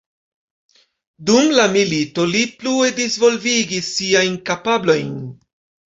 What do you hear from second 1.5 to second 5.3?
la milito li plue disvolvigis siajn kapablojn.